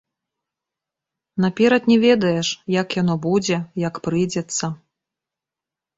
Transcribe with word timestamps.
Наперад 1.45 1.83
не 1.91 1.97
ведаеш, 2.05 2.47
як 2.81 2.87
яно 3.03 3.15
будзе, 3.29 3.57
як 3.87 4.03
прыйдзецца. 4.09 4.65